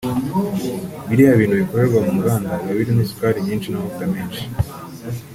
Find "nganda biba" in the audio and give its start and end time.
2.17-2.75